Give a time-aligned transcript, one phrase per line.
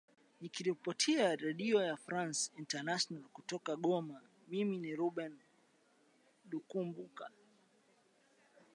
[0.41, 5.33] nikiripotia redio france international kutoka goma mimi ni reuben
[6.49, 7.25] lukumbuka